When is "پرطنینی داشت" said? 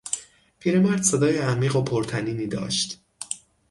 1.83-2.99